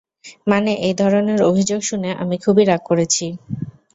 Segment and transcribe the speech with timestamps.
[0.47, 3.25] মানে, এই ধরণের অভিযোগ শুনে আমি খুবই রাগ করেছি!